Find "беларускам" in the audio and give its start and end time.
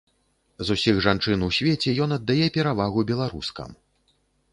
3.13-3.69